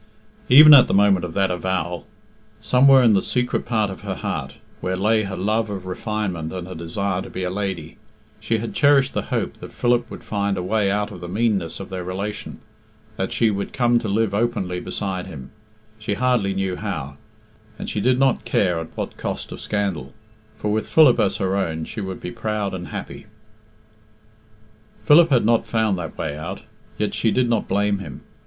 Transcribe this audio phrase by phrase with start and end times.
[0.49, 2.07] Even at the moment of that avowal,
[2.59, 6.67] somewhere in the secret part of her heart, where lay her love of refinement and
[6.67, 7.97] her desire to be a lady,
[8.39, 11.79] she had cherished the hope that Philip would find a way out of the meanness
[11.79, 12.61] of their relation,
[13.15, 15.51] that she would come to live openly beside him,
[15.99, 17.15] she hardly knew how,
[17.77, 20.15] and she did not care at what cost of scandal,
[20.57, 23.27] for with Philip as her own she would be proud and happy.
[25.03, 26.61] Philip had not found that way out,
[26.97, 28.21] yet she did not blame him.